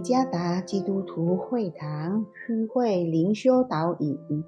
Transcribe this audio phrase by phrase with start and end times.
[0.00, 4.44] 加达基督徒会堂区会灵修导引，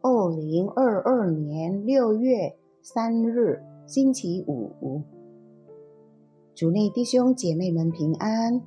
[0.00, 5.02] 二零二二年六月三日星期五，
[6.54, 8.62] 主内弟兄姐妹们平安。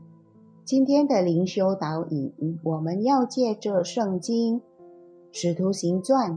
[0.66, 4.60] 今天的灵修导引，我们要借着圣经
[5.32, 6.32] 《使徒行传》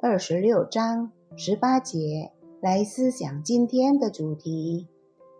[0.00, 4.88] 二十六章十八节来思想今天的主题：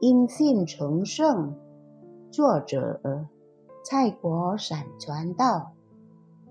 [0.00, 1.54] 因信成圣。
[2.30, 3.00] 作者。
[3.88, 5.70] 蔡国闪传道，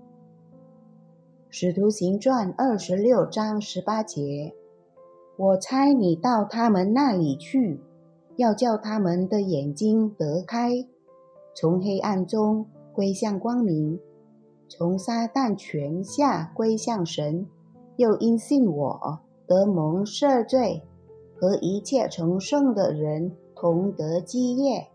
[1.50, 4.54] 使徒行传》二十六章十八节：
[5.36, 7.82] 我猜你到他们那里去，
[8.36, 10.86] 要叫他们的眼睛得开，
[11.54, 12.64] 从黑暗中
[12.94, 14.00] 归向光明，
[14.66, 17.46] 从撒旦权下归向神，
[17.96, 20.82] 又因信我得蒙赦罪，
[21.38, 24.88] 和一切成圣的人同得基业。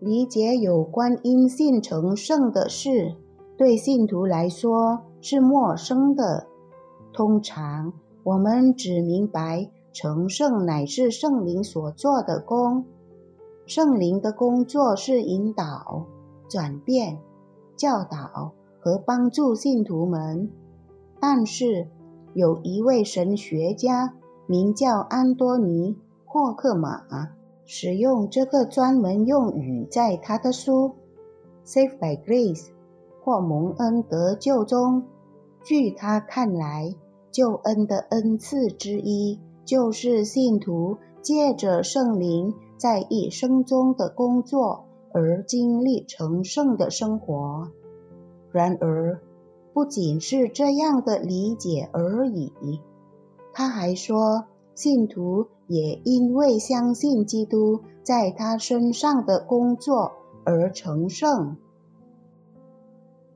[0.00, 3.16] 理解有关因信成圣的事，
[3.58, 6.46] 对信徒来说是陌生的。
[7.12, 12.86] 通常，我们只明白成圣乃是圣灵所做的工，
[13.66, 16.06] 圣灵的工作是引导、
[16.48, 17.18] 转变、
[17.76, 20.50] 教导和帮助信徒们。
[21.20, 21.88] 但是，
[22.32, 24.14] 有一位神学家
[24.46, 25.92] 名叫安多尼·
[26.24, 27.02] 霍克马。
[27.72, 30.90] 使用这个专门用语，在他的书
[31.64, 32.64] 《Saved by Grace》
[33.22, 35.04] 或蒙恩得救中，
[35.62, 36.92] 据他看来，
[37.30, 47.68] 救恩的恩赐之一就是信徒借着圣灵在一生中的工作而经历成圣的生活。
[48.50, 49.20] 然而，
[49.72, 52.80] 不仅是这样的理解而已，
[53.52, 54.46] 他还说。
[54.82, 61.58] 信徒也因为相信基督在他身上的工作而成圣。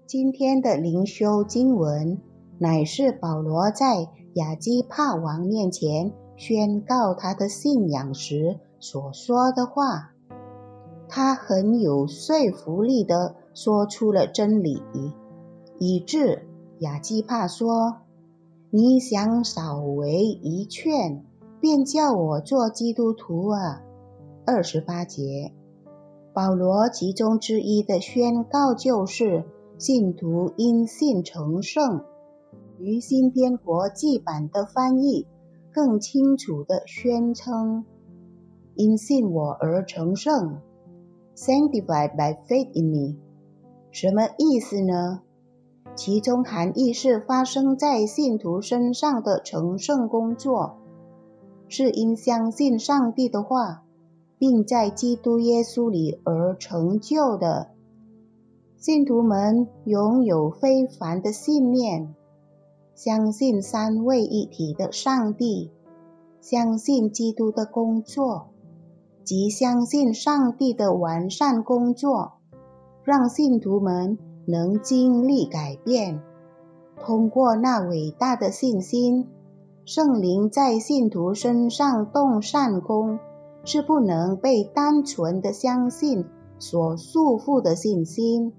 [0.07, 2.19] 今天的灵修经文
[2.57, 10.13] 乃是保罗在亚基帕王面前宣告他的信仰时所说的话。
[11.11, 14.83] 他很有说服力地说出了真理，
[15.79, 17.99] 以致亚基帕说
[18.73, 21.23] ：“你想少为一劝？”
[21.65, 23.81] 便叫我做基督徒啊！
[24.45, 25.55] 二十八节，
[26.35, 29.45] 保罗其中之一的宣告就是
[29.79, 32.05] 信徒因信成圣。
[32.79, 35.27] 于新编国际版的翻译
[35.73, 37.87] 更清楚地宣称：
[38.75, 40.59] 因信我而成圣
[41.35, 43.17] ，sanctified by faith in me。
[43.91, 45.23] 什么意思呢？
[45.95, 50.77] 其中含义是发生在信徒身上的成圣工作。
[51.69, 53.83] 是因相信上帝的话，
[54.39, 57.69] 并在基督耶稣里而成就的。
[58.77, 62.15] 信徒们拥有非凡的信念，
[62.95, 65.71] 相信三位一体的上帝，
[66.41, 68.49] 相信基督的工作，
[69.25, 72.35] 及相信上帝的完善工作，
[73.03, 76.21] 让信徒们能经历改变。
[77.01, 79.29] 通过那伟大的信心。
[79.87, 83.19] 圣灵在信徒身上动善功，
[83.67, 86.25] 是不能被单纯的相信
[86.59, 88.55] 所束缚的信心，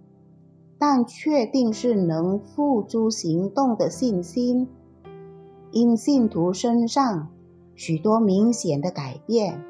[0.77, 4.67] 但确定是能付诸行动的信心。
[5.71, 7.29] 因信徒身上
[7.73, 9.63] 许多明显的改变，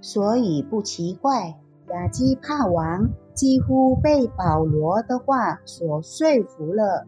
[0.00, 1.58] 所以不奇怪，
[1.88, 7.06] 亚基帕王几乎被保罗的话所说服了，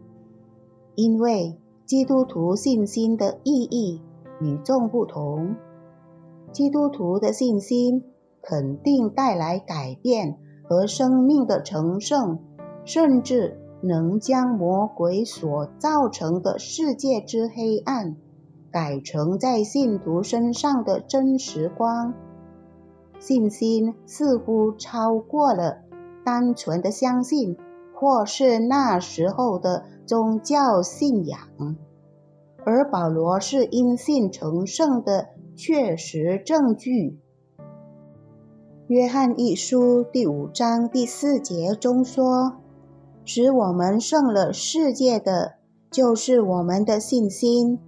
[0.95, 1.55] 因为。
[1.89, 3.99] 基督徒信心的意义
[4.39, 5.55] 与众不同。
[6.51, 8.03] 基督徒的信心
[8.43, 10.37] 肯定带来改变
[10.67, 12.37] 和生命的成圣，
[12.85, 18.15] 甚至能将魔鬼所造成的世界之黑暗
[18.71, 22.13] 改成在信徒身上的真实光。
[23.17, 25.79] 信心似乎超过了
[26.23, 27.57] 单纯的相信。
[27.99, 31.37] 或是那时候的宗教信仰，
[32.63, 37.19] 而保罗是因信成圣的确实证据。
[38.87, 42.53] 约翰一书第五章第四节中说
[43.25, 45.55] ：“使我们胜了世界的，
[45.91, 47.79] 就是我们的信心。”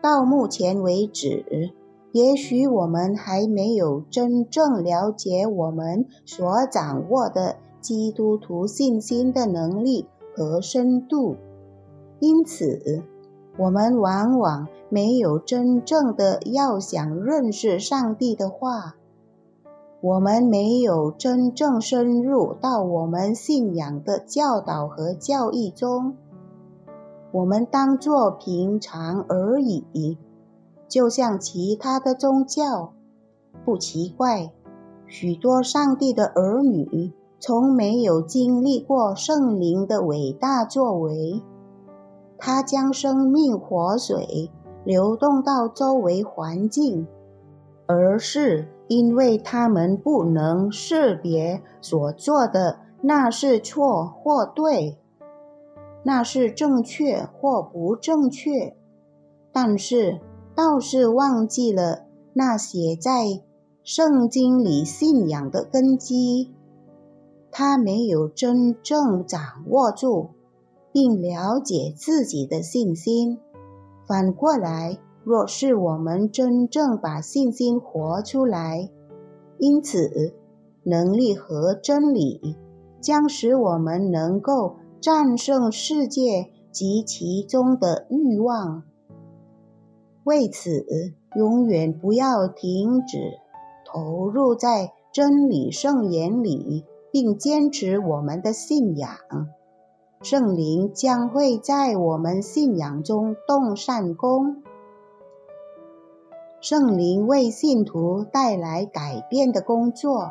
[0.00, 1.72] 到目前为止，
[2.12, 7.56] 也许我们还没有真正了解我们所掌握的。
[7.80, 11.36] 基督徒信心的能力和深度，
[12.18, 13.02] 因此
[13.56, 18.96] 我们往往没有真正的要想认识上帝的话。
[20.02, 26.16] 我们没有真正深入到我们信仰的教导和教义中，
[27.32, 30.16] 我们当作平常而已，
[30.88, 32.94] 就像其他的宗教。
[33.62, 34.50] 不奇怪，
[35.06, 41.42] 许多上帝的儿女从没有经历过圣灵的伟大作为，
[42.38, 44.50] 他将生命活水
[44.84, 47.08] 流动到周围环境，
[47.86, 48.68] 而是。
[48.90, 54.98] 因为他们不能识别所做的那是错或对，
[56.02, 58.74] 那是正确或不正确，
[59.52, 60.18] 但是
[60.56, 63.40] 倒是忘记了那写在
[63.84, 66.52] 圣经里信仰的根基。
[67.50, 70.30] 他没有真正掌握住
[70.92, 73.38] 并了解自己的信心。
[74.06, 74.98] 反过来。
[75.22, 78.88] 若是我们真正把信心活出来，
[79.58, 80.32] 因此
[80.82, 82.56] 能力和真理
[83.02, 88.82] 将使我们能够战胜世界及其中的欲望。
[90.24, 90.86] 为此，
[91.36, 93.18] 永远不要停止
[93.84, 99.10] 投入在真理圣言里，并坚持我们的信仰。
[100.22, 104.62] 圣灵将会在我们信仰中动善功。
[106.60, 110.30] 圣灵为信徒带来改变的工作，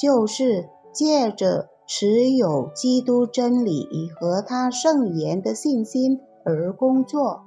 [0.00, 7.40] 就是借着持有基督真理和他圣言的信心而工作。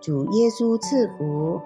[0.00, 1.60] 主耶稣赐福。